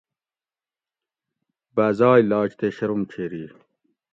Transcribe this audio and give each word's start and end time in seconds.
بازائے 1.75 2.21
لاج 2.29 2.49
تے 2.59 2.67
شرم 2.77 3.01
چھیری 3.11 3.43